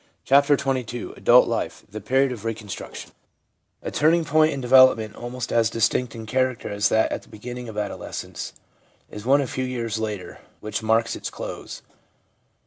CHAPTER 0.25 0.57
XXII 0.57 1.13
ADULT 1.15 1.47
LIFE— 1.47 1.83
THE 1.91 2.01
PERIOD 2.01 2.31
OF 2.31 2.43
RECONSTRUCTION 2.43 3.11
A 3.83 3.91
TURNING 3.91 4.25
POINT 4.25 4.51
in 4.51 4.59
development 4.59 5.15
almost 5.15 5.53
as 5.53 5.69
distinct 5.69 6.15
in 6.15 6.25
character 6.25 6.69
as 6.71 6.89
that 6.89 7.11
at 7.11 7.21
the 7.21 7.29
beginning 7.29 7.69
of 7.69 7.77
adolescence 7.77 8.53
is 9.11 9.25
one 9.27 9.41
a 9.41 9.45
few 9.45 9.63
years 9.63 9.99
later 9.99 10.39
which 10.59 10.81
marks 10.81 11.15
its 11.15 11.29
close. 11.29 11.83